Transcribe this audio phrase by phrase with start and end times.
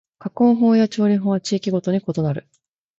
[0.17, 2.47] 加工法や調理法は地域ごとに異なる